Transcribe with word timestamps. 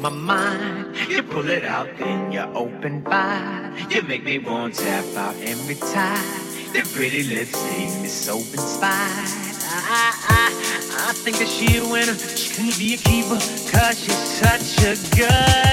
my 0.00 0.08
mind. 0.08 0.96
You 1.08 1.22
pull 1.22 1.48
it 1.50 1.64
out, 1.64 1.88
then 1.98 2.32
you 2.32 2.40
open 2.40 3.04
wide. 3.04 3.86
You 3.90 4.02
make 4.02 4.24
me 4.24 4.38
want 4.38 4.74
to 4.74 4.84
tap 4.84 5.04
out 5.16 5.36
every 5.42 5.74
time. 5.74 6.40
The 6.72 6.82
pretty 6.94 7.24
lips 7.24 7.54
leave 7.70 8.00
me 8.00 8.08
so 8.08 8.36
inspired. 8.38 9.28
I, 9.72 10.12
I, 10.28 11.08
I 11.08 11.12
think 11.12 11.38
that 11.38 11.48
she 11.48 11.76
a 11.78 11.84
winner. 11.84 12.14
She 12.14 12.54
can 12.54 12.78
be 12.78 12.94
a 12.94 12.96
keeper, 12.96 13.38
cause 13.70 13.98
she's 14.02 14.14
such 14.14 14.84
a 14.84 15.16
good. 15.16 15.69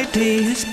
like 0.00 0.12
these. 0.12 0.64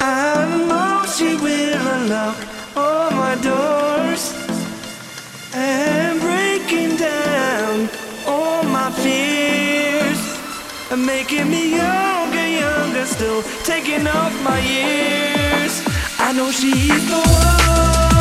I 0.00 0.44
know 0.68 1.04
she 1.14 1.34
will 1.44 1.86
unlock 1.96 2.36
all 2.76 3.10
my 3.10 3.34
doors 3.36 4.22
and 5.54 6.20
breaking 6.20 6.96
down 6.96 7.88
all 8.26 8.62
my 8.64 8.90
fears 9.02 10.20
and 10.90 11.06
making 11.06 11.48
me 11.50 11.76
younger, 11.76 12.48
younger 12.64 13.06
still, 13.06 13.42
taking 13.64 14.06
off 14.06 14.34
my 14.42 14.60
years. 14.60 15.74
I 16.18 16.32
know 16.36 16.50
she's 16.50 17.04
the 17.08 17.16
one. 17.16 18.11